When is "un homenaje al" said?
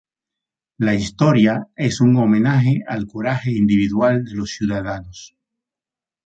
2.01-3.05